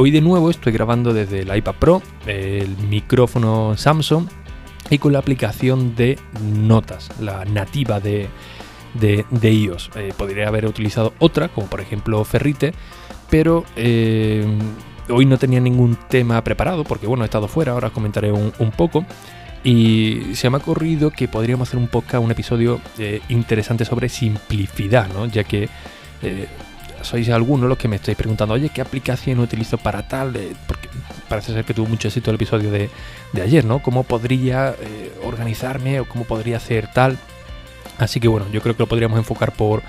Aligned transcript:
Hoy 0.00 0.12
de 0.12 0.20
nuevo 0.20 0.48
estoy 0.48 0.72
grabando 0.72 1.12
desde 1.12 1.40
el 1.40 1.56
iPad 1.56 1.74
Pro, 1.74 2.02
el 2.24 2.68
micrófono 2.88 3.76
Samsung 3.76 4.28
y 4.90 4.98
con 4.98 5.12
la 5.12 5.18
aplicación 5.18 5.96
de 5.96 6.16
notas, 6.40 7.10
la 7.20 7.44
nativa 7.44 7.98
de, 7.98 8.28
de, 8.94 9.52
iOS. 9.52 9.90
Eh, 9.96 10.14
podría 10.16 10.46
haber 10.46 10.66
utilizado 10.66 11.14
otra, 11.18 11.48
como 11.48 11.66
por 11.66 11.80
ejemplo 11.80 12.24
Ferrite, 12.24 12.74
pero 13.28 13.64
eh, 13.74 14.46
hoy 15.08 15.26
no 15.26 15.36
tenía 15.36 15.58
ningún 15.58 15.98
tema 16.08 16.44
preparado 16.44 16.84
porque 16.84 17.08
bueno, 17.08 17.24
he 17.24 17.26
estado 17.26 17.48
fuera, 17.48 17.72
ahora 17.72 17.88
os 17.88 17.92
comentaré 17.92 18.30
un, 18.30 18.70
poco. 18.76 19.04
Y 19.64 20.32
se 20.34 20.48
me 20.48 20.58
ha 20.58 20.60
ocurrido 20.60 21.10
que 21.10 21.26
podríamos 21.26 21.66
hacer 21.66 21.80
un 21.80 21.88
podcast, 21.88 22.22
un 22.22 22.30
episodio 22.30 22.80
eh, 22.98 23.20
interesante 23.30 23.84
sobre 23.84 24.08
simplicidad, 24.08 25.08
¿no? 25.12 25.26
Ya 25.26 25.42
que 25.42 25.68
sois 27.08 27.30
algunos 27.30 27.68
los 27.68 27.78
que 27.78 27.88
me 27.88 27.96
estáis 27.96 28.16
preguntando, 28.16 28.54
oye, 28.54 28.68
¿qué 28.68 28.82
aplicación 28.82 29.40
utilizo 29.40 29.78
para 29.78 30.06
tal? 30.06 30.34
porque 30.66 30.88
parece 31.28 31.52
ser 31.52 31.64
que 31.64 31.72
tuvo 31.74 31.86
mucho 31.86 32.08
éxito 32.08 32.30
el 32.30 32.36
episodio 32.36 32.70
de, 32.70 32.90
ayer, 33.42 33.64
¿no? 33.64 33.80
¿Cómo 33.80 34.04
podría 34.04 34.74
eh, 34.80 35.12
organizarme 35.24 36.00
o 36.00 36.04
cómo 36.04 36.24
podría 36.24 36.58
hacer 36.58 36.88
tal? 36.92 37.18
Así 37.98 38.20
que 38.20 38.28
bueno, 38.28 38.46
yo 38.52 38.60
creo 38.60 38.76
que 38.76 38.82
lo 38.82 38.88
podríamos 38.88 39.18
enfocar 39.18 39.52
por, 39.52 39.82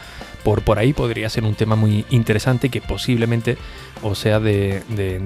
por, 0.44 0.62
por 0.64 0.80
ahí, 0.80 0.94
podría 0.94 1.30
ser 1.30 1.44
un 1.44 1.56
tema 1.56 1.76
muy 1.76 2.06
interesante 2.10 2.70
que 2.70 2.82
posiblemente 2.82 3.58
os 4.02 4.18
sea 4.18 4.40
de, 4.40 4.82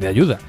ayuda. 0.08 0.40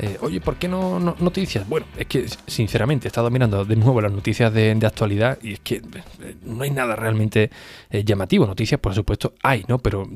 Eh, 0.00 0.16
oye, 0.22 0.40
¿por 0.40 0.56
qué 0.56 0.68
no, 0.68 0.98
noticias? 0.98 1.68
Bueno, 1.68 1.86
es 1.96 2.06
que 2.06 2.26
sinceramente 2.46 3.06
he 3.06 3.10
estado 3.10 3.30
mirando 3.30 3.64
de 3.64 3.76
nuevo 3.76 4.00
las 4.00 4.10
noticias 4.10 4.52
de, 4.52 4.76
actualidad 4.84 5.38
y 5.40 5.52
es 5.52 5.60
que 5.60 5.76
eh, 5.76 6.34
no 6.44 6.64
hay 6.64 6.70
nada 6.70 6.96
realmente 6.96 7.50
llamativo. 7.90 8.46
Noticias, 8.46 8.80
por 8.80 8.94
supuesto, 8.94 9.34
hay, 9.42 9.64
¿no? 9.68 9.78
Pero 9.78 10.08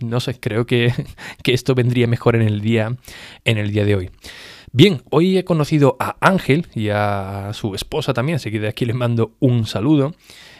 no 0.00 0.20
sé, 0.20 0.38
creo 0.38 0.66
que, 0.66 0.92
esto 1.44 1.74
vendría 1.74 2.06
mejor 2.06 2.36
en 2.36 2.42
el 2.42 2.60
día, 2.60 2.96
en 3.44 3.58
el 3.58 3.72
día 3.72 3.84
de 3.84 3.94
hoy. 3.94 4.10
Bien, 4.72 5.02
hoy 5.10 5.38
he 5.38 5.44
conocido 5.44 5.96
a 6.00 6.16
Ángel 6.20 6.66
y 6.74 6.90
a 6.90 7.50
su 7.54 7.74
esposa 7.74 8.12
también, 8.12 8.36
así 8.36 8.50
que 8.50 8.60
de 8.60 8.68
aquí 8.68 8.84
les 8.84 8.96
mando 8.96 9.36
un 9.40 9.66
saludo. 9.66 10.14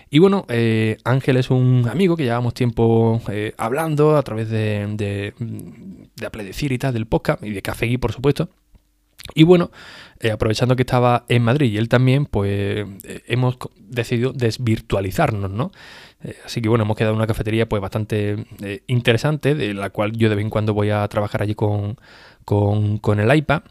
Y 0.08 0.20
bueno, 0.20 0.46
eh, 0.48 0.98
Ángel 1.04 1.36
es 1.36 1.50
un 1.50 1.88
amigo 1.90 2.16
que 2.16 2.22
llevamos 2.22 2.54
tiempo 2.54 3.20
eh, 3.28 3.52
hablando 3.58 4.16
a 4.16 4.22
través 4.22 4.48
de, 4.48 4.86
de, 4.92 5.34
de 5.38 6.26
Apple 6.26 6.50
y 6.58 6.78
tal, 6.78 6.94
del 6.94 7.06
podcast 7.06 7.42
y 7.42 7.50
de 7.50 7.60
Café 7.60 7.98
por 7.98 8.12
supuesto. 8.12 8.48
Y 9.34 9.42
bueno, 9.42 9.72
eh, 10.20 10.30
aprovechando 10.30 10.76
que 10.76 10.84
estaba 10.84 11.24
en 11.28 11.42
Madrid 11.42 11.72
y 11.72 11.78
él 11.78 11.88
también, 11.88 12.26
pues 12.26 12.86
hemos 13.26 13.58
decidido 13.76 14.32
desvirtualizarnos, 14.32 15.50
¿no? 15.50 15.72
Eh, 16.22 16.34
así 16.44 16.60
que 16.60 16.68
bueno, 16.68 16.84
hemos 16.84 16.96
quedado 16.96 17.12
en 17.12 17.18
una 17.18 17.26
cafetería 17.26 17.68
pues 17.68 17.82
bastante 17.82 18.46
eh, 18.62 18.82
interesante, 18.86 19.54
de 19.54 19.74
la 19.74 19.90
cual 19.90 20.12
yo 20.12 20.28
de 20.28 20.36
vez 20.36 20.44
en 20.44 20.50
cuando 20.50 20.74
voy 20.74 20.90
a 20.90 21.06
trabajar 21.08 21.42
allí 21.42 21.54
con, 21.54 21.96
con, 22.44 23.20
el 23.20 23.34
iPad. 23.36 23.62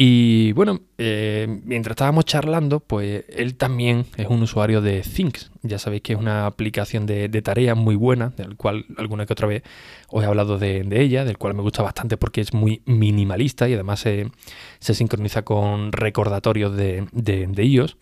Y 0.00 0.52
bueno, 0.52 0.80
eh, 0.96 1.60
mientras 1.64 1.92
estábamos 1.92 2.24
charlando, 2.24 2.78
pues 2.78 3.24
él 3.30 3.56
también 3.56 4.06
es 4.16 4.28
un 4.28 4.42
usuario 4.42 4.80
de 4.80 5.00
Things. 5.00 5.50
Ya 5.62 5.80
sabéis 5.80 6.02
que 6.02 6.12
es 6.12 6.18
una 6.18 6.46
aplicación 6.46 7.04
de, 7.04 7.28
tareas 7.42 7.76
muy 7.76 7.96
buena, 7.96 8.28
del 8.36 8.56
cual 8.56 8.86
alguna 8.96 9.26
que 9.26 9.32
otra 9.32 9.48
vez 9.48 9.64
os 10.08 10.22
he 10.22 10.26
hablado 10.26 10.56
de, 10.56 10.86
ella, 10.92 11.24
del 11.24 11.36
cual 11.36 11.54
me 11.54 11.62
gusta 11.62 11.82
bastante 11.82 12.16
porque 12.16 12.40
es 12.40 12.54
muy 12.54 12.80
minimalista 12.86 13.68
y 13.68 13.74
además 13.74 13.98
se, 13.98 14.30
sincroniza 14.78 15.42
con 15.42 15.90
recordatorios 15.90 16.76
de, 16.76 17.08
de 17.12 17.64
iOS. 17.64 17.96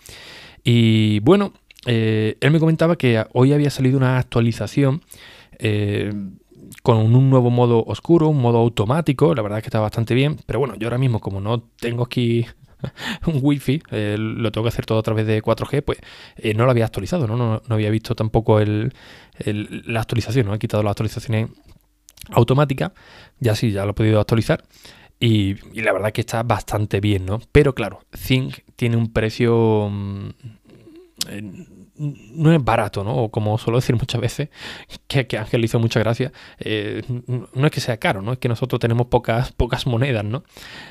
Y 0.63 1.21
bueno, 1.21 1.55
eh, 1.87 2.37
él 2.41 2.51
me 2.51 2.59
comentaba 2.59 2.97
que 2.97 3.25
hoy 3.33 3.53
había 3.53 3.71
salido 3.71 3.97
una 3.97 4.19
actualización 4.19 5.03
eh, 5.59 6.13
con 6.83 6.99
un 6.99 7.31
nuevo 7.31 7.51
modo 7.51 7.85
oscuro, 7.85 8.29
un 8.29 8.41
modo 8.41 8.59
automático, 8.59 9.35
la 9.35 9.43
verdad 9.43 9.59
es 9.59 9.63
que 9.63 9.69
está 9.69 9.81
bastante 9.81 10.15
bien, 10.15 10.37
pero 10.47 10.59
bueno, 10.59 10.75
yo 10.75 10.89
ahora 10.89 10.99
mismo 10.99 11.21
como 11.21 11.41
no 11.41 11.63
tengo 11.81 12.03
aquí 12.03 12.45
un 13.27 13.39
wifi, 13.41 13.83
eh, 13.93 14.17
lo 14.19 14.51
tengo 14.51 14.65
que 14.65 14.69
hacer 14.69 14.85
todo 14.85 14.99
a 14.99 15.03
través 15.03 15.27
de 15.27 15.41
4G, 15.43 15.83
pues 15.83 15.99
no 16.57 16.65
lo 16.65 16.71
había 16.73 16.85
actualizado, 16.85 17.29
¿no? 17.29 17.37
No, 17.37 17.63
había 17.69 17.91
visto 17.91 18.17
tampoco 18.17 18.61
la 18.61 20.01
actualización, 20.01 20.47
¿no? 20.47 20.55
He 20.55 20.59
quitado 20.59 20.83
las 20.83 20.91
actualizaciones 20.91 21.51
automáticas, 22.31 22.93
ya 23.39 23.55
sí, 23.55 23.71
ya 23.71 23.85
lo 23.85 23.93
he 23.93 23.95
podido 23.95 24.21
actualizar. 24.21 24.65
Y, 25.19 25.55
la 25.81 25.93
verdad 25.95 26.13
que 26.13 26.21
está 26.21 26.43
bastante 26.43 27.01
bien, 27.01 27.25
¿no? 27.25 27.41
Pero 27.53 27.75
claro, 27.75 28.01
Think 28.11 28.59
tiene 28.77 28.99
un 28.99 29.13
precio 29.13 29.89
mm, 29.91 30.31
no 31.99 32.53
es 32.53 32.63
barato, 32.63 33.05
¿no? 33.05 33.17
O 33.17 33.31
como 33.31 33.59
suelo 33.59 33.79
decir 33.79 33.97
muchas 33.97 34.21
veces, 34.21 34.49
que, 35.07 35.27
que 35.27 35.39
Ángel 35.39 35.65
hizo 35.65 35.79
mucha 35.79 36.01
gracia, 36.01 36.33
eh, 36.59 37.03
no 37.27 37.67
es 37.67 37.73
que 37.73 37.81
sea 37.81 37.99
caro, 37.99 38.23
¿no? 38.23 38.33
Es 38.33 38.39
que 38.39 38.49
nosotros 38.49 38.81
tenemos 38.81 39.07
pocas, 39.07 39.53
pocas 39.53 39.87
monedas, 39.87 40.25
¿no? 40.25 40.45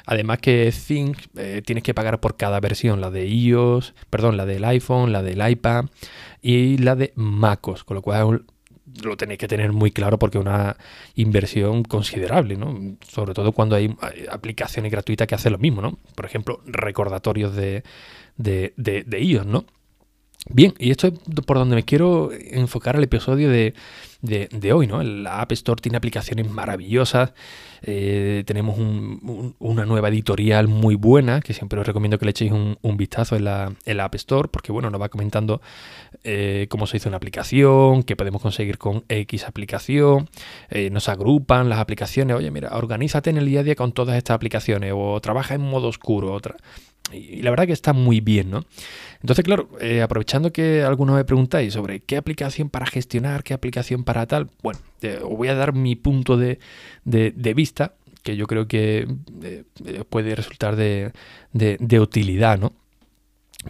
Además 0.06 0.40
que 0.40 0.74
Think 0.88 1.18
eh, 1.38 1.62
tienes 1.66 1.84
que 1.84 1.94
pagar 1.94 2.20
por 2.20 2.38
cada 2.38 2.60
versión, 2.60 3.02
la 3.02 3.12
de 3.12 3.28
iOS, 3.28 3.94
perdón, 4.10 4.38
la 4.38 4.46
del 4.46 4.64
iPhone, 4.66 5.12
la 5.12 5.22
del 5.22 5.48
iPad 5.48 5.86
y 6.42 6.78
la 6.78 6.96
de 6.96 7.14
MacOS, 7.16 7.84
con 7.84 7.96
lo 7.96 8.02
cual 8.02 8.46
lo 9.04 9.18
tenéis 9.18 9.40
que 9.40 9.48
tener 9.48 9.74
muy 9.74 9.92
claro 9.92 10.18
porque 10.20 10.38
es 10.38 10.42
una 10.42 10.78
inversión 11.16 11.84
considerable, 11.84 12.56
¿no? 12.56 12.98
Sobre 13.08 13.34
todo 13.34 13.52
cuando 13.52 13.76
hay 13.76 13.96
aplicaciones 14.32 14.92
gratuitas 14.92 15.28
que 15.28 15.36
hacen 15.36 15.52
lo 15.52 15.58
mismo, 15.58 15.82
¿no? 15.82 15.98
Por 16.16 16.26
ejemplo, 16.26 16.62
recordatorios 16.66 17.56
de, 17.56 17.84
de, 18.38 18.74
de 18.78 19.20
iOS, 19.20 19.46
¿no? 19.46 19.66
Bien, 20.48 20.76
y 20.78 20.92
esto 20.92 21.08
es 21.08 21.14
por 21.46 21.58
donde 21.58 21.76
me 21.76 21.84
quiero 21.84 22.30
enfocar 22.32 22.96
el 22.96 23.04
episodio 23.04 23.50
de, 23.50 23.74
hoy, 24.74 24.86
¿no? 24.86 25.02
La 25.02 25.42
App 25.42 25.52
Store 25.54 25.82
tiene 25.82 25.98
aplicaciones 25.98 26.48
maravillosas, 26.48 27.34
eh, 27.82 28.44
tenemos 28.46 28.78
una 28.78 29.86
nueva 29.86 30.10
editorial 30.10 30.68
muy 30.68 30.94
buena, 30.94 31.42
que 31.42 31.54
siempre 31.54 31.80
os 31.80 31.88
recomiendo 31.88 32.20
que 32.20 32.26
le 32.26 32.32
echéis 32.32 32.52
un, 32.52 32.78
vistazo 32.96 33.36
en 33.36 33.46
la, 33.46 33.74
App 34.04 34.16
Store, 34.16 34.48
porque 34.50 34.72
bueno, 34.72 34.92
nos 34.92 35.02
va 35.02 35.10
comentando 35.10 35.62
eh, 36.24 36.68
cómo 36.70 36.86
se 36.86 36.98
hizo 36.98 37.10
una 37.10 37.18
aplicación, 37.18 38.04
qué 38.04 38.16
podemos 38.16 38.40
conseguir 38.40 38.78
con 38.78 39.04
X 39.10 39.46
aplicación, 39.46 40.30
eh, 40.70 40.92
nos 40.92 41.10
agrupan 41.10 41.70
las 41.70 41.80
aplicaciones, 41.80 42.38
oye, 42.38 42.52
mira, 42.52 42.70
organízate 42.78 43.32
en 43.32 43.38
el 43.38 43.48
día 43.48 43.62
a 43.62 43.64
día 43.64 43.76
con 43.76 43.94
todas 43.94 44.16
estas 44.16 44.36
aplicaciones, 44.36 44.94
o 44.96 45.20
trabaja 45.22 45.56
en 45.56 45.62
modo 45.62 45.88
oscuro, 45.88 46.32
otra. 46.34 46.56
Y, 47.12 47.42
la 47.42 47.50
verdad 47.50 47.68
que 47.68 47.74
está 47.74 47.94
muy 47.94 48.20
bien, 48.20 48.50
¿no? 48.50 48.66
Entonces, 49.22 49.44
claro, 49.44 49.70
eh, 49.80 50.02
aprovechando 50.02 50.52
que 50.52 50.84
algunos 50.84 51.16
me 51.16 51.26
preguntáis 51.26 51.74
sobre 51.74 52.00
qué 52.00 52.18
aplicación 52.18 52.70
para 52.70 52.86
gestionar, 52.86 53.44
qué 53.44 53.54
aplicación 53.54 54.04
para 54.04 54.26
tal, 54.26 54.50
bueno, 54.62 54.80
os 55.24 55.38
voy 55.38 55.48
a 55.48 55.56
dar 55.56 55.74
mi 55.74 55.96
punto 55.96 56.38
de, 56.38 56.60
vista, 57.04 57.96
que 58.24 58.36
yo 58.36 58.48
creo 58.48 58.68
que 58.68 59.08
eh, 59.44 59.64
puede 60.10 60.36
resultar 60.36 60.76
de, 60.76 61.12
utilidad, 62.00 62.60
¿no? 62.60 62.74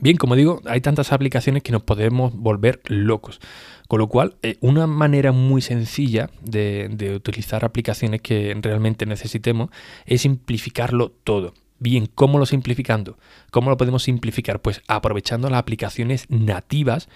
Bien, 0.01 0.17
como 0.17 0.35
digo, 0.35 0.61
hay 0.65 0.81
tantas 0.81 1.13
aplicaciones 1.13 1.63
que 1.63 1.71
nos 1.71 1.83
podemos 1.83 2.35
volver 2.35 2.81
locos. 2.87 3.39
Con 3.87 3.99
lo 3.99 4.09
cual, 4.09 4.35
eh, 4.41 4.57
una 4.59 4.87
manera 4.87 5.31
muy 5.31 5.61
sencilla 5.61 6.29
de 6.41 7.13
utilizar 7.15 7.63
aplicaciones 7.63 8.21
que 8.21 8.57
realmente 8.61 9.05
necesitemos 9.05 9.69
es 10.05 10.21
simplificarlo 10.21 11.11
todo. 11.23 11.53
Bien, 11.77 12.07
¿cómo 12.13 12.39
lo 12.39 12.45
simplificando? 12.45 13.17
¿Cómo 13.51 13.69
lo 13.69 13.77
podemos 13.77 14.03
simplificar? 14.03 14.61
Pues 14.61 14.81
aprovechando 14.87 15.49
las 15.49 15.59
aplicaciones 15.59 16.25
nativas 16.29 17.09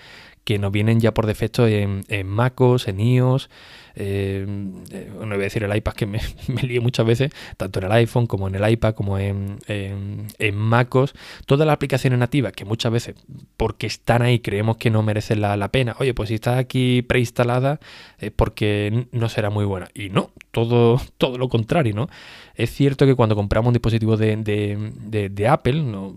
que 0.49 0.57
nos 0.57 0.71
vienen 0.71 0.99
ya 0.99 1.13
por 1.13 1.27
defecto 1.27 1.67
en, 1.67 2.03
MacOS, 2.25 2.87
en 2.87 2.99
iOS, 2.99 3.51
eh, 3.93 4.43
no 4.47 5.27
voy 5.27 5.35
a 5.35 5.37
decir 5.37 5.63
el 5.63 5.75
iPad 5.75 5.93
que 5.93 6.07
me, 6.07 6.19
me 6.47 6.63
lío 6.63 6.81
muchas 6.81 7.05
veces, 7.05 7.31
tanto 7.55 7.77
en 7.77 7.85
el 7.85 7.91
iPhone 7.91 8.25
como 8.25 8.47
en 8.47 8.55
el 8.55 8.67
iPad, 8.67 8.95
como 8.95 9.19
en, 9.19 9.59
en, 9.67 10.55
MacOS, 10.55 11.13
todas 11.45 11.67
las 11.67 11.75
aplicaciones 11.75 12.17
nativas 12.17 12.53
que 12.53 12.65
muchas 12.65 12.91
veces, 12.91 13.13
porque 13.57 13.85
están 13.85 14.23
ahí, 14.23 14.39
creemos 14.39 14.77
que 14.77 14.89
no 14.89 15.03
merecen 15.03 15.39
la, 15.39 15.67
pena. 15.67 15.95
Oye, 15.99 16.15
pues 16.15 16.29
si 16.29 16.35
está 16.35 16.57
aquí 16.57 17.03
preinstalada 17.03 17.79
es 18.17 18.31
porque 18.31 19.05
no 19.11 19.29
será 19.29 19.51
muy 19.51 19.65
buena. 19.65 19.89
Y 19.93 20.09
no, 20.09 20.31
todo, 20.49 20.99
todo 21.19 21.37
lo 21.37 21.47
contrario, 21.47 21.93
¿no? 21.93 22.09
Es 22.55 22.71
cierto 22.71 23.05
que 23.05 23.13
cuando 23.13 23.35
compramos 23.35 23.67
un 23.67 23.73
dispositivo 23.73 24.17
de, 24.17 24.35
de, 24.35 25.29
de 25.29 25.47
Apple, 25.47 25.83
no 25.83 26.15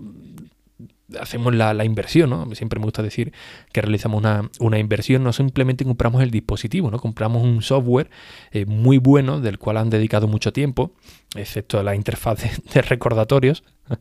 hacemos 1.21 1.55
la, 1.55 1.85
inversión, 1.85 2.31
¿no? 2.31 2.55
Siempre 2.55 2.79
me 2.79 2.85
gusta 2.85 3.03
decir 3.03 3.33
que 3.73 3.81
realizamos 3.81 4.23
una, 4.59 4.79
inversión, 4.79 5.25
no 5.25 5.33
simplemente 5.33 5.85
compramos 5.85 6.23
el 6.23 6.31
dispositivo, 6.31 6.91
¿no? 6.91 6.99
Compramos 6.99 7.43
un 7.43 7.63
software 7.63 8.11
eh, 8.51 8.67
muy 8.67 8.99
bueno 8.99 9.41
del 9.41 9.59
cual 9.59 9.77
han 9.77 9.91
dedicado 9.91 10.29
mucho 10.29 10.53
tiempo, 10.53 10.93
excepto 11.35 11.83
la 11.83 11.95
interfaz 11.95 12.43
de, 12.75 12.83
recordatorios. 12.83 13.65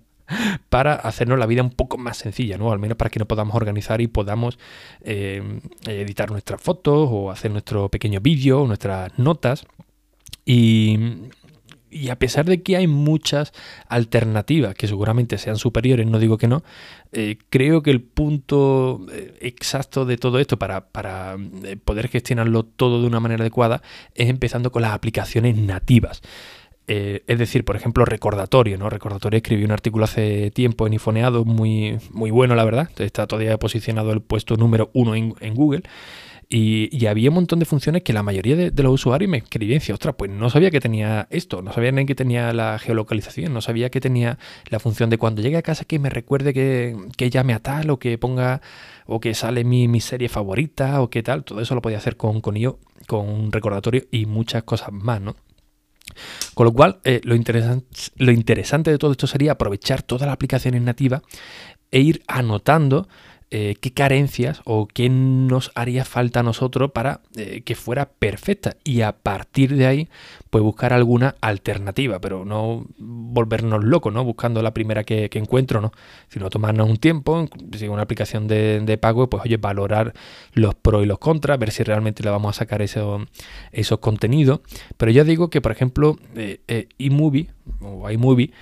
para 0.70 0.94
hacernos 0.94 1.38
la 1.38 1.46
vida 1.46 1.62
un 1.62 1.72
poco 1.72 1.98
más 1.98 2.16
sencilla, 2.18 2.58
¿no? 2.58 2.72
Al 2.72 2.80
menos 2.80 2.98
para 2.98 3.10
que 3.10 3.20
nos 3.20 3.28
podamos 3.28 3.54
organizar 3.54 4.00
y 4.00 4.08
podamos 4.08 4.58
eh, 5.02 5.60
editar 5.88 6.32
nuestras 6.32 6.62
fotos 6.62 7.10
o 7.12 7.32
hacer 7.32 7.52
nuestro 7.52 7.90
pequeño 7.90 8.22
vídeo, 8.22 8.66
nuestras 8.66 9.18
notas. 9.20 9.66
Y, 10.46 10.98
y 11.92 12.10
a 12.10 12.18
pesar 12.18 12.46
de 12.46 12.64
que 12.64 12.78
hay 12.78 12.88
muchas 12.88 13.52
alternativas 13.88 14.74
que 14.76 14.88
seguramente 14.88 15.38
sean 15.38 15.58
superiores, 15.58 16.08
no 16.08 16.20
digo 16.20 16.38
que 16.38 16.48
no, 16.48 16.64
eh, 17.12 17.38
creo 17.50 17.84
que 17.84 17.92
el 17.92 18.02
punto 18.02 19.06
eh, 19.12 19.38
exacto 19.42 20.06
de 20.06 20.18
todo 20.18 20.40
esto 20.40 20.58
para, 20.58 20.88
para, 20.88 21.38
poder 21.84 22.08
gestionarlo 22.08 22.64
todo 22.64 23.02
de 23.02 23.08
una 23.08 23.20
manera 23.20 23.44
adecuada 23.44 23.82
es 24.16 24.30
empezando 24.30 24.72
con 24.72 24.82
las 24.82 24.94
aplicaciones 24.94 25.58
nativas. 25.58 26.22
Eh, 26.88 27.24
es 27.28 27.40
decir, 27.40 27.64
por 27.64 27.76
ejemplo, 27.76 28.04
recordatorio, 28.04 28.78
¿no? 28.78 28.90
Recordatorio 28.90 29.38
escribí 29.38 29.64
un 29.64 29.72
artículo 29.72 30.04
hace 30.04 30.52
tiempo 30.52 30.88
en 30.88 30.94
Ifoneado, 30.94 31.46
muy, 31.46 32.00
muy 32.12 32.32
bueno, 32.32 32.56
la 32.56 32.66
verdad. 32.66 32.90
Está 32.98 33.28
todavía 33.28 33.58
posicionado 33.58 34.12
el 34.12 34.22
puesto 34.22 34.58
número 34.58 34.90
uno 34.94 35.16
en, 35.16 35.56
Google. 35.56 35.84
Y, 36.54 37.06
había 37.06 37.30
un 37.30 37.36
montón 37.36 37.60
de 37.60 37.66
funciones 37.66 38.04
que 38.04 38.12
la 38.12 38.24
mayoría 38.24 38.58
de, 38.58 38.84
los 38.84 38.92
usuarios 38.92 39.32
me 39.32 39.38
escribían 39.38 39.82
y 39.88 39.92
ostras, 39.94 40.16
pues 40.18 40.30
no 40.30 40.50
sabía 40.50 40.70
que 40.70 40.82
tenía 40.82 41.26
esto, 41.30 41.62
no 41.62 41.72
sabía 41.72 41.94
ni 41.94 42.06
que 42.06 42.14
tenía 42.14 42.52
la 42.52 42.78
geolocalización, 42.78 43.54
no 43.54 43.62
sabía 43.62 43.90
que 43.90 44.02
tenía 44.02 44.38
la 44.70 44.80
función 44.82 45.10
de 45.10 45.18
cuando 45.18 45.42
llegue 45.42 45.56
a 45.56 45.62
casa 45.62 45.86
que 45.86 45.98
me 45.98 46.10
recuerde 46.10 46.54
que, 46.54 46.98
que 47.16 47.30
llame 47.30 47.54
a 47.54 47.60
tal 47.60 47.90
o 47.90 48.00
que 48.00 48.18
ponga 48.18 48.62
o 49.06 49.22
que 49.22 49.34
sale 49.34 49.64
mi, 49.64 49.88
mi 49.88 50.02
serie 50.02 50.28
favorita 50.28 51.02
o 51.02 51.10
qué 51.10 51.24
tal. 51.24 51.46
Todo 51.46 51.62
eso 51.62 51.74
lo 51.74 51.82
podía 51.82 52.00
hacer 52.00 52.18
con, 52.18 52.42
con 52.42 52.58
IO, 52.58 52.80
con 53.08 53.30
un 53.30 53.54
recordatorio 53.54 54.04
y 54.12 54.26
muchas 54.26 54.64
cosas 54.64 54.92
más, 54.92 55.22
¿no? 55.22 55.38
Con 56.54 56.66
lo 56.66 56.74
cual, 56.74 57.00
eh, 57.06 57.22
lo, 57.24 57.34
lo 57.34 58.32
interesante 58.34 58.92
de 58.92 58.98
todo 58.98 59.12
esto 59.12 59.26
sería 59.26 59.54
aprovechar 59.54 60.02
todas 60.02 60.26
las 60.28 60.34
aplicaciones 60.34 60.82
nativas 60.82 61.22
e 61.92 62.02
ir 62.02 62.24
anotando 62.28 63.08
eh, 63.54 63.76
qué 63.82 63.92
carencias 63.92 64.62
o 64.64 64.88
qué 64.88 65.10
nos 65.10 65.74
haría 65.76 66.06
falta 66.06 66.40
a 66.40 66.44
nosotros 66.44 66.92
para 66.92 67.20
eh, 67.36 67.64
que 67.66 67.76
fuera 67.76 68.10
perfecta 68.10 68.78
y 68.86 69.02
a 69.02 69.12
partir 69.12 69.76
de 69.76 69.88
ahí 69.88 70.10
pues 70.50 70.64
buscar 70.64 70.94
alguna 70.94 71.36
alternativa, 71.42 72.22
pero 72.22 72.46
no 72.46 72.86
volvernos 72.98 73.84
locos, 73.84 74.14
¿no? 74.14 74.24
Buscando 74.24 74.62
la 74.62 74.74
primera 74.74 75.04
que, 75.04 75.30
encuentro, 75.34 75.82
¿no? 75.82 75.92
Sino 76.30 76.50
tomarnos 76.50 76.90
un 76.90 76.96
tiempo, 76.96 77.50
si 77.78 77.90
una 77.90 78.04
aplicación 78.04 78.48
de, 78.48 78.98
pago, 79.02 79.30
pues 79.30 79.44
oye, 79.44 79.58
valorar 79.58 80.14
los 80.54 80.74
pros 80.74 81.04
y 81.04 81.06
los 81.06 81.20
contras, 81.20 81.60
ver 81.60 81.72
si 81.72 81.84
realmente 81.84 82.24
le 82.24 82.30
vamos 82.30 82.56
a 82.56 82.60
sacar 82.60 82.82
eso, 82.82 83.26
esos 83.74 84.00
contenidos. 84.00 84.62
Pero 84.96 85.12
ya 85.12 85.26
digo 85.26 85.50
que, 85.50 85.60
por 85.60 85.74
ejemplo, 85.74 86.18
eh, 86.36 86.88
eMovie 87.00 87.50
o 87.82 88.10
iMovie 88.10 88.54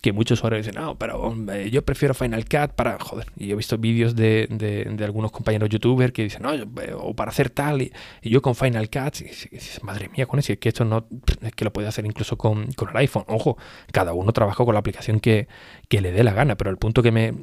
que 0.00 0.12
muchos 0.12 0.38
usuarios 0.38 0.66
dicen, 0.66 0.80
no, 0.80 0.96
pero 0.96 1.34
yo 1.70 1.82
prefiero 1.84 2.14
Final 2.14 2.44
Cut 2.44 2.72
para, 2.74 2.98
joder, 2.98 3.26
y 3.36 3.50
he 3.50 3.56
visto 3.56 3.78
vídeos 3.78 4.14
de, 4.16 4.46
de, 4.50 5.04
algunos 5.04 5.32
compañeros 5.32 5.68
youtubers 5.68 6.12
que 6.12 6.24
dicen, 6.24 6.42
no, 6.42 6.52
o 6.98 7.14
para 7.14 7.30
hacer 7.30 7.50
tal, 7.50 7.82
y, 7.82 7.92
yo 8.22 8.42
con 8.42 8.54
Final 8.54 8.90
Cut, 8.90 9.20
y, 9.20 9.24
dices, 9.24 9.82
madre 9.82 10.08
mía, 10.08 10.26
con 10.26 10.38
eso, 10.38 10.52
es 10.52 10.58
que 10.58 10.68
esto 10.68 10.84
no, 10.84 11.06
es 11.40 11.52
que 11.52 11.64
lo 11.64 11.72
puede 11.72 11.88
hacer 11.88 12.06
incluso 12.06 12.36
con, 12.36 12.72
con 12.72 12.90
el 12.90 12.96
iPhone, 12.96 13.24
ojo, 13.28 13.56
cada 13.92 14.12
uno 14.12 14.32
trabaja 14.32 14.64
con 14.64 14.74
la 14.74 14.80
aplicación 14.80 15.20
que, 15.20 15.48
que 15.88 16.00
le 16.00 16.12
dé 16.12 16.24
la 16.24 16.32
gana, 16.32 16.56
pero 16.56 16.70
el 16.70 16.78
punto 16.78 17.02
que 17.02 17.12
me, 17.12 17.34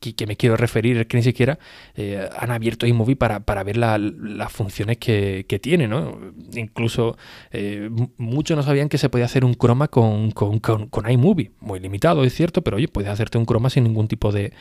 que, 0.00 0.26
me 0.26 0.36
quiero 0.36 0.56
referir 0.56 0.96
es 0.96 1.06
que 1.06 1.16
ni 1.16 1.22
siquiera 1.22 1.58
eh, 1.94 2.28
han 2.38 2.50
abierto 2.50 2.86
iMovie 2.86 3.16
para, 3.16 3.40
para 3.40 3.62
ver 3.62 3.76
las 3.76 4.52
funciones 4.52 4.98
que, 4.98 5.60
tiene, 5.62 5.88
¿no? 5.88 6.18
Incluso 6.54 7.16
eh, 7.50 7.90
muchos 8.16 8.56
no 8.56 8.62
sabían 8.62 8.88
que 8.88 8.98
se 8.98 9.08
podía 9.08 9.26
hacer 9.26 9.44
un 9.44 9.54
croma 9.54 9.88
con, 9.88 10.30
con, 10.30 10.58
con, 10.58 11.10
iMovie. 11.10 11.52
Muy 11.60 11.80
limitado, 11.80 12.24
es 12.24 12.34
cierto, 12.34 12.62
pero 12.62 12.76
oye, 12.76 12.88
puedes 12.88 13.10
hacerte 13.10 13.38
un 13.38 13.44
croma 13.44 13.70
sin 13.70 13.84
ningún 13.84 14.08
tipo 14.08 14.32
de, 14.32 14.52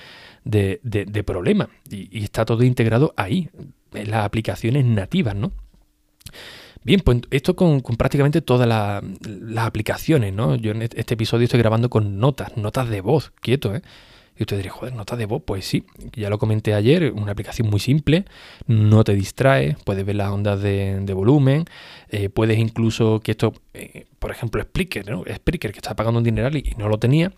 problema. 1.25 1.69
Y, 1.89 2.23
está 2.23 2.45
todo 2.45 2.63
integrado 2.63 3.13
ahí, 3.15 3.49
en 3.93 4.11
las 4.11 4.25
aplicaciones 4.25 4.85
nativas, 4.85 5.35
¿no? 5.35 5.51
Bien, 6.83 7.01
pues 7.01 7.21
esto 7.31 7.55
con, 7.55 7.81
prácticamente 7.81 8.41
todas 8.41 8.67
las 8.67 9.65
aplicaciones, 9.65 10.33
¿no? 10.33 10.55
Yo 10.55 10.71
en 10.71 10.81
este 10.81 11.13
episodio 11.13 11.45
estoy 11.45 11.59
grabando 11.59 11.89
con 11.89 12.19
notas, 12.19 12.55
notas 12.57 12.89
de 12.89 13.01
voz, 13.01 13.31
quieto, 13.41 13.75
¿eh? 13.75 13.81
Y 14.39 14.43
usted 14.43 14.55
diría, 14.55 14.71
joder, 14.71 14.95
nota 14.95 15.17
de 15.17 15.25
voz, 15.25 15.43
pues 15.45 15.65
sí, 15.65 15.83
ya 16.13 16.29
lo 16.29 16.39
comenté 16.39 16.73
ayer, 16.73 17.11
una 17.11 17.33
aplicación 17.33 17.69
muy 17.69 17.81
simple, 17.81 18.23
no 18.67 19.03
te 19.03 19.13
distrae, 19.13 19.75
puedes 19.83 20.05
ver 20.05 20.15
las 20.15 20.31
ondas 20.31 20.61
de, 20.61 21.13
volumen, 21.13 21.65
eh, 22.09 22.29
puedes 22.29 22.57
incluso 22.57 23.19
que 23.19 23.31
esto, 23.31 23.51
eh, 23.73 24.05
por 24.17 24.31
ejemplo, 24.31 24.61
Spreaker, 24.61 25.09
¿no? 25.09 25.25
Spreaker 25.29 25.73
que 25.73 25.79
está 25.79 25.93
pagando 25.93 26.19
un 26.19 26.23
dineral 26.23 26.55
y, 26.55 26.73
no 26.77 26.87
lo 26.87 26.97
tenía. 26.97 27.33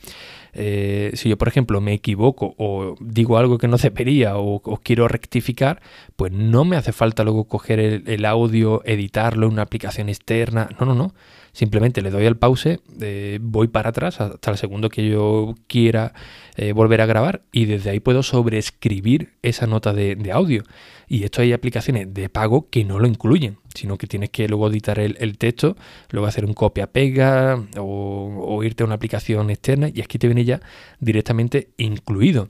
Eh, 0.54 1.10
si 1.16 1.28
yo, 1.28 1.40
por 1.40 1.48
ejemplo, 1.48 1.82
me 1.82 1.94
equivoco 1.94 2.54
o 2.60 2.96
digo 3.00 3.40
algo 3.40 3.58
que 3.58 3.68
no 3.68 3.78
debería 3.78 4.38
o, 4.38 4.62
o 4.64 4.78
quiero 4.78 5.08
rectificar, 5.08 5.82
pues 6.16 6.32
no 6.32 6.66
me 6.66 6.76
hace 6.76 6.92
falta 6.92 7.24
luego 7.24 7.46
coger 7.46 7.80
el 7.80 8.26
audio, 8.26 8.84
editarlo 8.86 9.48
en 9.48 9.54
una 9.54 9.64
aplicación 9.64 10.08
externa. 10.08 10.70
No, 10.80 10.86
no, 10.86 10.94
no 10.94 11.16
Simplemente 11.54 12.02
le 12.02 12.12
doy 12.12 12.26
al 12.26 12.38
pause, 12.38 12.80
eh, 13.02 13.40
voy 13.42 13.68
para 13.68 13.90
atrás 13.90 14.22
hasta 14.22 14.52
el 14.52 14.58
segundo 14.58 14.90
que 14.90 15.10
yo 15.10 15.56
quiera 15.68 16.14
eh, 16.56 16.72
volver 16.72 17.02
a 17.02 17.06
grabar 17.06 17.42
y 17.52 17.66
desde 17.66 17.90
ahí 17.90 18.00
puedo 18.00 18.24
sobreescribir 18.24 19.34
esa 19.42 19.68
nota 19.68 19.94
de, 19.94 20.32
audio. 20.32 20.64
Y 21.08 21.26
esto 21.26 21.42
hay 21.42 21.52
aplicaciones 21.52 22.14
de 22.14 22.30
pago 22.30 22.70
que 22.70 22.86
no 22.86 23.00
lo 23.00 23.08
incluyen, 23.08 23.58
sino 23.76 23.98
que 23.98 24.08
tienes 24.08 24.30
que 24.30 24.48
luego 24.48 24.70
editar 24.70 24.98
el, 25.00 25.38
texto, 25.38 25.76
luego 26.10 26.28
hacer 26.28 26.46
un 26.46 26.54
copia-pega 26.54 27.62
o, 27.78 28.46
o 28.48 28.64
irte 28.64 28.84
a 28.84 28.86
una 28.86 28.96
aplicación 28.96 29.50
externa 29.50 29.90
y 29.94 30.02
aquí 30.02 30.18
te 30.18 30.28
viene 30.28 30.46
ya 30.46 30.62
directamente 31.00 31.70
incluido. 31.78 32.48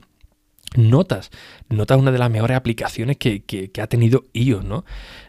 Notas. 0.76 1.30
Notas 1.68 1.96
es 1.96 2.02
una 2.02 2.12
de 2.12 2.18
las 2.18 2.30
mejores 2.30 2.56
aplicaciones 2.56 3.16
que, 3.16 3.70
ha 3.80 3.86
tenido 3.86 4.24
iOS, 4.32 4.64
¿no? 4.64 4.84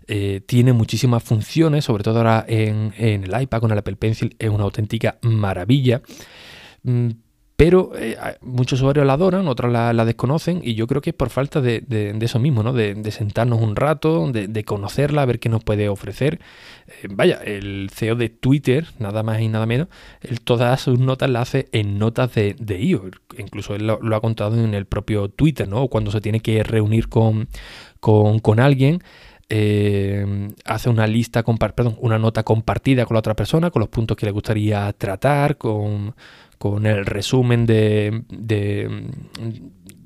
Eh, 0.07 0.41
tiene 0.45 0.73
muchísimas 0.73 1.23
funciones, 1.23 1.85
sobre 1.85 2.03
todo 2.03 2.17
ahora 2.17 2.45
en, 2.47 2.93
en, 2.97 3.23
el 3.23 3.41
iPad 3.41 3.59
con 3.59 3.71
el 3.71 3.77
Apple 3.77 3.95
Pencil, 3.95 4.35
es 4.39 4.49
una 4.49 4.63
auténtica 4.63 5.17
maravilla. 5.21 6.01
Pero 7.63 7.91
eh, 7.95 8.17
muchos 8.41 8.81
usuarios 8.81 9.05
la 9.05 9.13
adoran, 9.13 9.47
otros 9.47 9.71
la, 9.71 9.93
desconocen 10.03 10.59
y 10.61 10.73
yo 10.73 10.85
creo 10.85 11.01
que 11.01 11.11
es 11.11 11.15
por 11.15 11.29
falta 11.29 11.61
de, 11.61 12.13
eso 12.19 12.37
mismo, 12.37 12.61
¿no? 12.61 12.73
De, 12.73 13.09
sentarnos 13.09 13.61
un 13.61 13.77
rato, 13.77 14.29
de, 14.33 14.65
conocerla, 14.65 15.25
ver 15.25 15.39
qué 15.39 15.47
nos 15.47 15.63
puede 15.63 15.87
ofrecer. 15.87 16.41
Eh, 16.87 17.07
vaya, 17.09 17.39
el 17.41 17.89
CEO 17.89 18.15
de 18.15 18.27
Twitter, 18.27 18.87
nada 18.99 19.23
más 19.23 19.39
y 19.39 19.47
nada 19.47 19.65
menos, 19.65 19.87
él 20.19 20.41
todas 20.41 20.81
sus 20.81 20.99
notas 20.99 21.29
las 21.29 21.43
hace 21.43 21.69
en 21.71 21.99
notas 21.99 22.35
de, 22.35 22.53
de 22.59 22.81
IO. 22.81 23.05
Incluso 23.37 23.75
él 23.75 23.87
lo, 23.87 24.13
ha 24.13 24.19
contado 24.19 24.61
en 24.61 24.73
el 24.73 24.85
propio 24.85 25.29
Twitter, 25.29 25.65
¿no? 25.65 25.87
Cuando 25.87 26.11
se 26.11 26.19
tiene 26.19 26.41
que 26.41 26.63
reunir 26.63 27.07
con, 27.07 27.47
con, 28.01 28.59
alguien. 28.59 29.01
Eh, 29.47 30.49
hace 30.65 30.89
una 30.89 31.07
lista, 31.07 31.43
perdón, 31.43 31.95
una 32.01 32.19
nota 32.19 32.43
compartida 32.43 33.05
con 33.05 33.15
la 33.15 33.19
otra 33.19 33.35
persona, 33.35 33.71
con 33.71 33.79
los 33.79 33.89
puntos 33.89 34.17
que 34.17 34.25
le 34.25 34.33
gustaría 34.33 34.91
tratar, 34.91 35.57
con, 35.57 36.13
con 36.63 36.85
el 36.85 37.05
resumen 37.05 37.65
de, 37.65 38.23
de, 38.29 39.09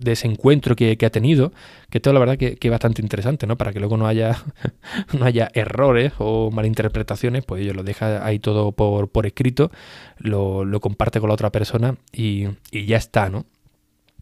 ese 0.04 0.26
encuentro 0.26 0.76
que, 0.76 0.98
ha 1.06 1.10
tenido, 1.12 1.54
que 1.92 2.00
todo 2.00 2.16
la 2.16 2.20
verdad 2.20 2.36
que, 2.36 2.58
es 2.60 2.72
bastante 2.72 3.00
interesante, 3.00 3.46
¿no? 3.46 3.58
Para 3.58 3.72
que 3.72 3.80
luego 3.80 3.96
no 3.96 4.08
haya, 4.08 4.44
no 5.14 5.24
haya 5.24 5.52
errores 5.54 6.14
o 6.18 6.50
malinterpretaciones, 6.50 7.46
pues 7.46 7.62
ellos 7.62 7.76
lo 7.76 7.84
deja 7.84 8.26
ahí 8.26 8.40
todo 8.40 8.72
por, 8.72 9.12
por 9.12 9.28
escrito, 9.28 9.70
lo, 10.18 10.66
lo, 10.66 10.80
comparte 10.80 11.20
con 11.20 11.28
la 11.28 11.36
otra 11.36 11.52
persona 11.52 11.98
y, 12.12 12.48
y 12.72 12.88
ya 12.88 12.98
está, 12.98 13.30
¿no? 13.30 13.46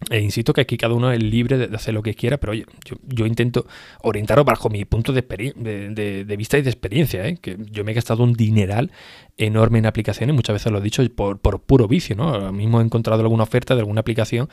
E 0.10 0.20
insisto 0.20 0.52
que 0.52 0.62
aquí 0.62 0.78
cada 0.78 0.94
uno 0.94 1.12
es 1.12 1.24
libre 1.24 1.58
de, 1.58 1.76
hacer 1.76 1.94
lo 1.94 2.04
que 2.04 2.14
quiera, 2.14 2.38
pero 2.38 2.52
oye, 2.52 2.66
yo, 3.08 3.26
intento 3.26 3.66
orientarlo 4.02 4.44
bajo 4.44 4.70
mi 4.70 4.84
punto 4.84 5.14
de, 5.14 5.22
de, 5.22 6.36
vista 6.38 6.58
y 6.58 6.62
de 6.64 6.70
experiencia, 6.70 7.26
¿eh? 7.26 7.38
que 7.42 7.58
yo 7.72 7.86
me 7.86 7.92
he 7.92 7.96
gastado 7.96 8.22
un 8.24 8.34
dineral 8.34 8.92
enorme 9.38 9.80
en 9.80 9.86
aplicaciones, 9.86 10.36
muchas 10.36 10.54
veces 10.54 10.72
lo 10.72 10.80
he 10.80 10.82
dicho 10.82 11.02
por, 11.16 11.40
puro 11.40 11.88
vicio, 11.88 12.16
¿no? 12.16 12.28
Ahora 12.28 12.52
mismo 12.52 12.82
he 12.82 12.84
encontrado 12.84 13.22
alguna 13.22 13.44
oferta 13.44 13.74
de 13.74 13.82
alguna 13.82 14.02
aplicación 14.02 14.50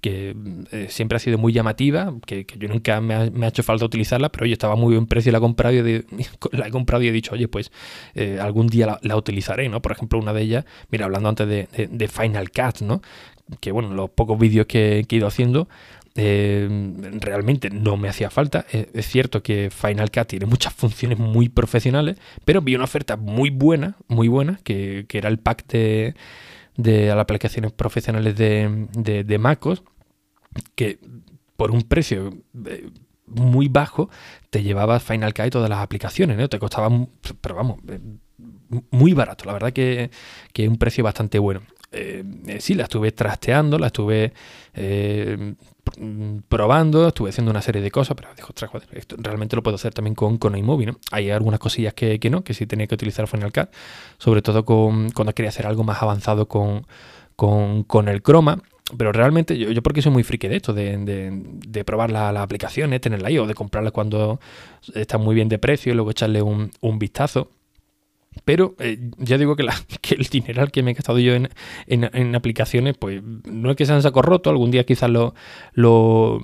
que 0.00 0.34
eh, 0.72 0.86
siempre 0.88 1.16
ha 1.16 1.18
sido 1.18 1.38
muy 1.38 1.52
llamativa, 1.52 2.12
que, 2.26 2.46
yo 2.58 2.68
nunca 2.68 3.00
me 3.00 3.14
ha, 3.14 3.48
hecho 3.48 3.62
falta 3.62 3.84
utilizarla, 3.84 4.30
pero 4.30 4.44
oye, 4.44 4.54
estaba 4.54 4.74
muy 4.74 4.94
buen 4.94 5.06
precio 5.06 5.30
y 5.30 5.32
la 5.32 5.38
he 5.38 5.40
comprado 5.40 5.74
y, 5.88 6.04
la 6.52 6.66
he, 6.66 6.70
comprado 6.70 7.04
y 7.04 7.08
he 7.08 7.12
dicho, 7.12 7.34
oye, 7.34 7.48
pues 7.48 7.70
eh, 8.14 8.38
algún 8.40 8.66
día 8.66 8.98
la, 9.02 9.16
utilizaré, 9.16 9.68
¿no? 9.68 9.82
Por 9.82 9.92
ejemplo, 9.92 10.18
una 10.18 10.32
de 10.32 10.42
ellas, 10.42 10.64
mira, 10.90 11.04
hablando 11.04 11.28
antes 11.28 11.46
de, 11.46 11.88
de 11.90 12.08
Final 12.08 12.50
Cut, 12.50 12.80
¿no? 12.80 13.02
Que 13.58 13.72
bueno, 13.72 13.94
los 13.94 14.10
pocos 14.10 14.38
vídeos 14.38 14.66
que, 14.66 15.04
he 15.08 15.14
ido 15.14 15.26
haciendo, 15.26 15.68
eh, 16.14 16.68
realmente 17.20 17.70
no 17.70 17.96
me 17.96 18.08
hacía 18.08 18.30
falta. 18.30 18.66
Es, 18.70 19.06
cierto 19.06 19.42
que 19.42 19.70
Final 19.70 20.10
Cut 20.10 20.26
tiene 20.28 20.46
muchas 20.46 20.72
funciones 20.74 21.18
muy 21.18 21.48
profesionales, 21.48 22.16
pero 22.44 22.62
vi 22.62 22.74
una 22.74 22.84
oferta 22.84 23.16
muy 23.16 23.50
buena, 23.50 23.96
muy 24.08 24.28
buena, 24.28 24.60
que, 24.64 25.06
era 25.10 25.28
el 25.28 25.38
pack 25.38 25.66
de, 25.68 26.14
de 26.76 27.06
las 27.08 27.18
aplicaciones 27.18 27.72
profesionales 27.72 28.36
de, 28.36 28.86
de, 28.92 29.38
MacOS, 29.38 29.82
que 30.74 30.98
por 31.56 31.70
un 31.70 31.82
precio 31.82 32.34
eh, 32.66 32.90
muy 33.26 33.68
bajo 33.68 34.10
te 34.50 34.62
llevaba 34.62 34.98
Final 35.00 35.34
Cut 35.34 35.46
y 35.46 35.50
todas 35.50 35.70
las 35.70 35.80
aplicaciones, 35.80 36.36
¿no? 36.36 36.48
Te 36.48 36.58
costaba, 36.58 36.88
pero 37.40 37.54
vamos, 37.54 37.78
eh, 37.88 38.00
muy 38.90 39.12
barato, 39.12 39.44
la 39.44 39.52
verdad 39.52 39.72
que, 39.72 40.10
que 40.52 40.68
un 40.68 40.76
precio 40.76 41.04
bastante 41.04 41.38
bueno. 41.38 41.62
Eh, 41.92 42.24
sí, 42.60 42.74
la 42.74 42.84
estuve 42.84 43.12
trasteando, 43.12 43.78
la 43.78 43.88
estuve 43.88 44.32
probando, 46.48 47.08
estuve 47.08 47.30
haciendo 47.30 47.50
una 47.50 47.62
serie 47.62 47.82
de 47.82 47.90
cosas, 47.90 48.16
pero 48.16 48.28
dijo, 48.34 48.48
ostras, 48.50 48.70
joder, 48.70 48.88
esto 48.92 49.16
realmente 49.18 49.56
lo 49.56 49.62
puedo 49.62 49.76
hacer 49.76 49.92
también 49.92 50.14
con, 50.14 50.38
con 50.38 50.56
iMovie, 50.56 50.86
¿no? 50.86 50.98
Hay 51.10 51.30
algunas 51.30 51.58
cosillas 51.60 51.94
que, 51.94 52.18
no, 52.30 52.44
que 52.44 52.54
sí 52.54 52.66
tenía 52.66 52.86
que 52.86 52.94
utilizar 52.94 53.26
Final 53.26 53.52
Cut, 53.52 53.70
sobre 54.18 54.42
todo 54.42 54.64
con, 54.64 55.10
cuando 55.10 55.34
quería 55.34 55.48
hacer 55.48 55.66
algo 55.66 55.84
más 55.84 56.02
avanzado 56.02 56.48
con, 56.48 56.86
con, 57.36 58.08
el 58.08 58.22
Chroma. 58.22 58.62
Pero 58.96 59.12
realmente 59.12 59.56
yo, 59.56 59.70
yo, 59.70 59.82
porque 59.82 60.02
soy 60.02 60.10
muy 60.10 60.24
friki 60.24 60.48
de 60.48 60.56
esto, 60.56 60.72
de, 60.72 61.84
probar 61.86 62.10
las 62.10 62.34
la 62.34 62.42
aplicaciones, 62.42 63.00
tenerla 63.00 63.28
ahí 63.28 63.38
o 63.38 63.46
de 63.46 63.54
comprarla 63.54 63.92
cuando 63.92 64.40
está 64.94 65.16
muy 65.16 65.34
bien 65.34 65.48
de 65.48 65.58
precio 65.58 65.92
y 65.92 65.94
luego 65.94 66.10
echarle 66.10 66.42
un, 66.42 66.70
vistazo. 66.98 67.50
Pero 68.44 68.76
eh, 68.78 68.98
ya 69.18 69.38
digo 69.38 69.56
que, 69.56 69.62
la, 69.64 69.74
que, 70.00 70.14
el 70.14 70.24
dineral 70.24 70.70
que 70.70 70.82
me 70.82 70.92
he 70.92 70.94
gastado 70.94 71.18
yo 71.18 71.34
en, 71.34 71.48
en, 71.86 72.34
aplicaciones, 72.34 72.96
pues 72.96 73.22
no 73.22 73.70
es 73.70 73.76
que 73.76 73.86
sean 73.86 74.02
saco 74.02 74.22
roto, 74.22 74.50
algún 74.50 74.70
día 74.70 74.84
quizás 74.84 75.10
lo, 75.10 75.34
lo 75.72 76.40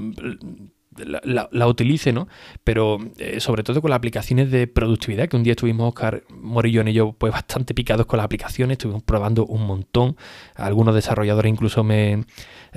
la, 0.98 1.66
utilice, 1.66 2.12
¿no? 2.12 2.28
Pero 2.64 2.98
eh, 3.18 3.40
sobre 3.40 3.62
todo 3.62 3.80
con 3.80 3.90
las 3.90 3.98
aplicaciones 3.98 4.50
de 4.50 4.66
productividad, 4.66 5.28
que 5.28 5.36
un 5.36 5.42
día 5.42 5.52
estuvimos, 5.52 5.88
Oscar 5.88 6.22
Morillón 6.30 6.88
y 6.88 6.92
yo, 6.92 7.12
pues 7.12 7.32
bastante 7.32 7.74
picados 7.74 8.06
con 8.06 8.18
las 8.18 8.24
aplicaciones, 8.24 8.74
estuvimos 8.74 9.02
probando 9.02 9.46
un 9.46 9.66
montón. 9.66 10.16
Algunos 10.54 10.94
desarrolladores 10.94 11.50
incluso 11.50 11.84
me, 11.84 12.24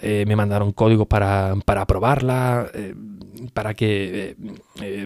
eh, 0.01 0.25
me 0.27 0.35
mandaron 0.35 0.71
códigos 0.71 1.07
para, 1.07 1.55
para 1.65 1.85
probarla, 1.85 2.69
eh, 2.73 2.95
para 3.53 3.73
que 3.73 4.35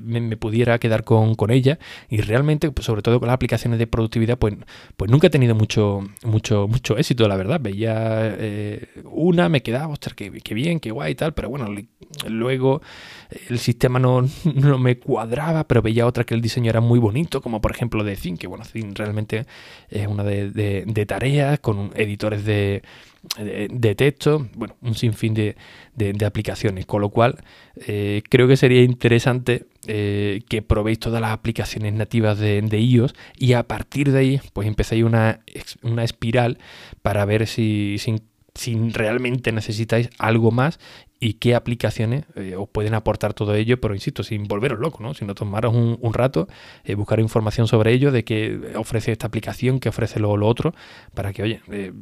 me, 0.04 0.38
pudiera 0.38 0.80
quedar 0.80 1.04
con, 1.04 1.36
con, 1.36 1.52
ella. 1.52 1.80
Y 2.10 2.22
realmente, 2.22 2.72
pues, 2.72 2.86
sobre 2.86 3.02
todo 3.02 3.20
con 3.20 3.28
las 3.28 3.36
aplicaciones 3.36 3.80
de 3.80 3.88
productividad, 3.88 4.38
pues, 4.38 4.56
pues 4.98 5.12
nunca 5.12 5.28
he 5.28 5.30
tenido 5.30 5.56
mucho, 5.56 6.02
mucho, 6.24 6.68
mucho 6.68 6.98
éxito, 6.98 7.28
la 7.28 7.38
verdad. 7.38 7.60
Veía 7.62 8.38
una, 9.06 9.50
me 9.50 9.62
quedaba, 9.62 9.94
ostras, 9.94 10.16
qué, 10.16 10.32
qué 10.32 10.54
bien, 10.54 10.80
qué 10.80 10.92
guay 10.92 11.14
y 11.14 11.16
tal, 11.16 11.34
pero 11.34 11.50
bueno, 11.50 11.68
luego 12.28 12.82
el 13.50 13.60
sistema 13.60 14.00
no, 14.00 14.28
me 14.80 14.98
cuadraba, 14.98 15.68
pero 15.68 15.82
veía 15.82 16.06
otra 16.06 16.24
que 16.24 16.34
el 16.34 16.42
diseño 16.42 16.70
era 16.70 16.82
muy 16.82 17.00
bonito, 17.00 17.42
como 17.42 17.62
por 17.62 17.72
ejemplo 17.72 18.04
de 18.04 18.16
Zin, 18.16 18.38
que 18.38 18.48
bueno, 18.48 18.64
Zin 18.64 18.96
realmente 18.96 19.46
es 19.90 20.08
una 20.08 20.24
de, 20.24 21.06
tareas 21.08 21.60
con 21.60 21.92
editores 21.96 22.46
de, 22.46 22.84
texto, 23.96 24.48
bueno, 24.56 24.76
un 24.82 24.96
sinfín 24.96 25.34
de, 25.34 25.56
aplicaciones, 26.26 26.86
con 26.86 27.02
lo 27.02 27.10
cual 27.10 27.44
eh, 27.88 28.22
creo 28.30 28.48
que 28.48 28.58
sería 28.58 28.84
interesante 28.84 29.66
eh, 29.88 30.42
que 30.48 30.62
probéis 30.62 31.00
todas 31.00 31.22
las 31.22 31.32
aplicaciones 31.32 31.94
nativas 31.94 32.40
de, 32.40 32.80
iOS 32.80 33.14
y 33.38 33.54
a 33.54 33.64
partir 33.64 34.12
de 34.12 34.20
ahí 34.20 34.42
pues 34.54 34.68
empecéis 34.68 35.04
una, 35.04 35.42
una 35.82 36.04
espiral 36.04 36.58
para 37.02 37.26
ver 37.26 37.48
si, 37.48 37.98
si 38.00 38.22
si 38.56 38.76
realmente 38.90 39.52
necesitáis 39.52 40.10
algo 40.20 40.52
más 40.52 40.80
y 41.24 41.36
qué 41.36 41.56
aplicaciones 41.56 42.26
eh, 42.36 42.58
os 42.58 42.68
pueden 42.68 42.94
aportar 42.94 43.34
todo 43.34 43.56
ello, 43.56 43.80
pero 43.80 43.96
insisto, 43.96 44.24
sin 44.24 44.44
volveros 44.44 44.78
locos, 44.78 45.00
¿no? 45.00 45.14
sino 45.14 45.34
tomaros 45.36 45.74
un, 45.74 46.14
rato, 46.14 46.50
eh, 46.84 46.96
buscar 46.96 47.22
información 47.22 47.66
sobre 47.66 47.94
ello, 47.94 48.12
de 48.12 48.26
qué 48.26 48.74
ofrece 48.76 49.14
esta 49.14 49.28
aplicación, 49.28 49.80
qué 49.80 49.88
ofrece 49.88 50.20
lo, 50.20 50.34
otro, 50.34 50.74
para 51.14 51.32
que, 51.32 51.44
oye, 51.44 51.62
eh, 51.72 51.94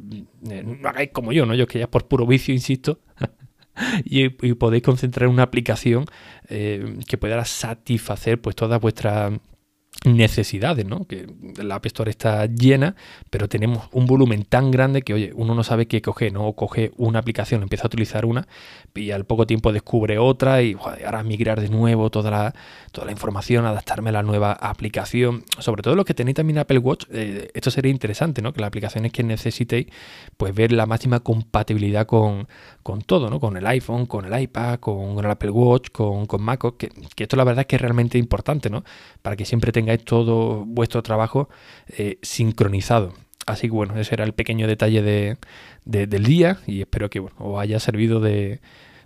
no 0.42 0.88
hagáis 0.88 1.10
como 1.12 1.32
yo, 1.32 1.46
¿no? 1.46 1.54
Yo 1.54 1.68
que 1.68 1.78
ya 1.78 1.88
por 1.88 2.08
puro 2.08 2.26
vicio, 2.26 2.52
insisto, 2.52 2.98
y, 4.04 4.28
podéis 4.30 4.82
concentrar 4.82 5.28
en 5.28 5.34
una 5.34 5.44
aplicación 5.44 6.06
que 6.48 7.16
pueda 7.18 7.42
satisfacer 7.44 8.38
pues 8.40 8.56
todas 8.56 8.78
vuestras 8.78 9.32
necesidades, 10.04 10.86
¿no? 10.86 11.06
Que 11.06 11.26
la 11.56 11.76
App 11.76 11.86
Store 11.86 12.10
está 12.10 12.46
llena, 12.46 12.96
pero 13.30 13.48
tenemos 13.48 13.88
un 13.92 14.06
volumen 14.06 14.44
tan 14.44 14.70
grande 14.70 15.02
que, 15.02 15.14
oye, 15.14 15.32
uno 15.34 15.54
no 15.54 15.62
sabe 15.62 15.86
qué 15.86 16.02
coger, 16.02 16.32
¿no? 16.32 16.52
coge 16.52 16.92
una 16.96 17.18
aplicación, 17.18 17.62
empieza 17.62 17.84
a 17.84 17.88
utilizar 17.88 18.24
una 18.24 18.46
y 18.94 19.10
al 19.10 19.24
poco 19.24 19.46
tiempo 19.46 19.72
descubre 19.72 20.18
otra 20.18 20.62
y 20.62 20.76
ahora 21.04 21.22
migrar 21.22 21.60
de 21.60 21.68
nuevo 21.68 22.10
toda 22.10 22.30
la, 22.30 22.54
toda 22.90 23.06
la 23.06 23.12
información, 23.12 23.64
adaptarme 23.64 24.10
a 24.10 24.12
la 24.12 24.22
nueva 24.22 24.52
aplicación. 24.52 25.44
Sobre 25.58 25.82
todo 25.82 25.94
los 25.94 26.04
que 26.04 26.14
tenéis 26.14 26.36
también 26.36 26.58
Apple 26.58 26.78
Watch, 26.78 27.06
eh, 27.10 27.50
esto 27.54 27.70
sería 27.70 27.90
interesante, 27.90 28.42
¿no? 28.42 28.52
Que 28.52 28.60
las 28.60 28.68
aplicaciones 28.68 29.12
que 29.12 29.22
necesitéis, 29.22 29.86
pues 30.36 30.54
ver 30.54 30.72
la 30.72 30.86
máxima 30.86 31.20
compatibilidad 31.20 32.06
con, 32.06 32.48
con 32.82 33.02
todo, 33.02 33.30
¿no? 33.30 33.40
Con 33.40 33.56
el 33.56 33.66
iPhone, 33.66 34.06
con 34.06 34.24
el 34.24 34.40
iPad, 34.40 34.78
con, 34.80 35.18
el 35.18 35.30
Apple 35.30 35.50
Watch, 35.50 35.90
con, 35.90 36.26
con 36.26 36.42
MacOS, 36.42 36.74
que, 36.74 36.90
que 37.14 37.24
esto 37.24 37.36
la 37.36 37.44
verdad 37.44 37.60
es 37.62 37.66
que 37.66 37.76
es 37.76 37.82
realmente 37.82 38.18
importante, 38.18 38.68
¿no? 38.68 38.84
Para 39.22 39.36
que 39.36 39.44
siempre 39.44 39.72
tengáis 39.72 39.91
todo 39.98 40.64
vuestro 40.64 41.02
trabajo 41.02 41.48
eh, 41.88 42.18
sincronizado. 42.22 43.14
Así 43.46 43.68
que 43.68 43.72
bueno, 43.72 43.98
ese 43.98 44.14
era 44.14 44.24
el 44.24 44.34
pequeño 44.34 44.66
detalle 44.66 45.02
de, 45.02 45.36
del 45.84 46.24
día 46.24 46.58
y 46.66 46.80
espero 46.80 47.10
que 47.10 47.20
os 47.20 47.60
haya 47.60 47.80
servido 47.80 48.20
de, 48.20 48.60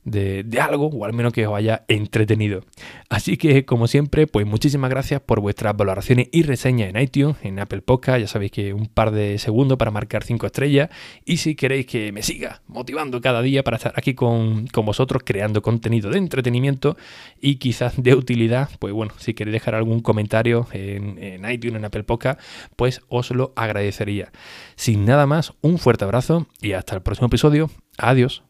de, 0.07 0.47
algo 0.61 0.87
o 0.87 1.05
al 1.05 1.13
menos 1.13 1.33
que 1.33 1.47
os 1.47 1.55
haya 1.55 1.85
entretenido. 1.89 2.63
Así 3.11 3.37
que 3.37 3.65
como 3.65 3.89
siempre, 3.89 4.27
pues 4.27 4.47
muchísimas 4.47 4.89
gracias 4.89 5.21
por 5.21 5.41
vuestras 5.41 5.77
valoraciones 5.77 6.29
y 6.33 6.43
reseñas 6.45 6.89
en 6.89 7.01
iTunes, 7.01 7.37
en 7.43 7.59
Apple 7.59 7.83
Podcast, 7.83 8.21
ya 8.21 8.29
sabéis 8.29 8.53
que 8.53 8.73
un 8.73 8.87
par 8.87 9.11
de 9.11 9.39
segundos 9.39 9.77
para 9.77 9.91
marcar 9.91 10.25
5 10.25 10.47
estrellas 10.47 10.89
y 11.25 11.39
si 11.39 11.55
queréis 11.57 11.87
que 11.87 12.13
me 12.13 12.23
siga 12.23 12.63
motivando 12.69 13.21
cada 13.21 13.43
día 13.43 13.63
para 13.63 13.77
estar 13.77 13.93
aquí 13.97 14.15
con, 14.15 14.67
vosotros 14.87 15.23
creando 15.25 15.63
contenido 15.63 16.11
de 16.11 16.19
entretenimiento 16.19 16.97
y 17.41 17.57
quizás 17.57 18.01
de 18.01 18.15
utilidad, 18.15 18.71
pues 18.79 18.93
bueno, 18.93 19.13
si 19.19 19.35
queréis 19.35 19.55
dejar 19.55 19.75
algún 19.75 20.01
comentario 20.01 20.69
en, 20.73 21.19
en 21.21 21.51
iTunes, 21.51 21.77
en 21.77 21.85
Apple 21.85 22.05
Podcast, 22.05 22.41
pues 22.77 23.03
os 23.09 23.33
lo 23.33 23.53
agradecería. 23.57 24.31
Sin 24.77 25.05
nada 25.05 25.27
más, 25.27 25.55
un 25.61 25.79
fuerte 25.79 26.05
abrazo 26.05 26.47
y 26.61 26.73
hasta 26.73 26.95
el 26.95 27.03
próximo 27.03 27.27
episodio. 27.27 27.69
Adiós. 27.99 28.46